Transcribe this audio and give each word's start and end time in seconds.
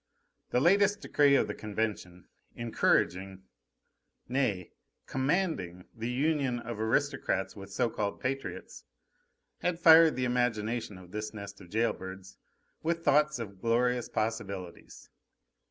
The 0.49 0.59
latest 0.59 1.01
decree 1.01 1.35
of 1.35 1.45
the 1.47 1.53
Convention, 1.53 2.27
encouraging, 2.55 3.43
nay, 4.27 4.71
commanding, 5.05 5.85
the 5.93 6.09
union 6.09 6.57
of 6.57 6.79
aristocrats 6.79 7.55
with 7.55 7.71
so 7.71 7.87
called 7.87 8.19
patriots, 8.19 8.83
had 9.59 9.79
fired 9.79 10.15
the 10.15 10.25
imagination 10.25 10.97
of 10.97 11.11
this 11.11 11.35
nest 11.35 11.61
of 11.61 11.69
jail 11.69 11.93
birds 11.93 12.39
with 12.81 13.03
thoughts 13.05 13.37
of 13.37 13.61
glorious 13.61 14.09
possibilities. 14.09 15.07